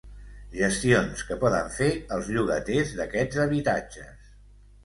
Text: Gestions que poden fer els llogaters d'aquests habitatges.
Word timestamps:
Gestions 0.59 1.21
que 1.27 1.37
poden 1.43 1.69
fer 1.75 1.89
els 2.17 2.31
llogaters 2.37 2.95
d'aquests 3.01 3.41
habitatges. 3.45 4.35